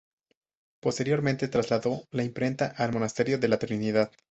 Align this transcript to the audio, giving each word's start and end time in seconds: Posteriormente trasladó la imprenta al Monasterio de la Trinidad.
Posteriormente 0.81 1.47
trasladó 1.47 2.07
la 2.09 2.23
imprenta 2.23 2.65
al 2.75 2.91
Monasterio 2.91 3.37
de 3.37 3.47
la 3.47 3.59
Trinidad. 3.59 4.11